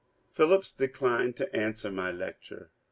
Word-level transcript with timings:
Phillips 0.33 0.71
declined 0.73 1.35
to 1.37 1.55
answer 1.55 1.91
my 1.91 2.09
lecture. 2.11 2.71